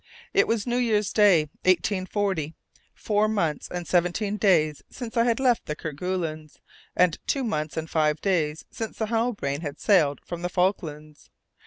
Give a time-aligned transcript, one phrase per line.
[0.33, 2.55] It was New Year's Day, 1840,
[2.95, 6.57] four months and seventeen days since I had left the Kerguelens
[6.95, 11.29] and two months and five days since the Halbrane had sailed from the Falklands.